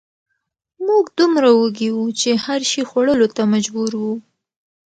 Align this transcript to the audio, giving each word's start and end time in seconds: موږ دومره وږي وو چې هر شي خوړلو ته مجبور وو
موږ 0.87 1.05
دومره 1.19 1.49
وږي 1.53 1.89
وو 1.93 2.05
چې 2.19 2.29
هر 2.45 2.61
شي 2.71 2.81
خوړلو 2.89 3.27
ته 3.35 3.41
مجبور 3.53 3.91
وو 4.01 4.13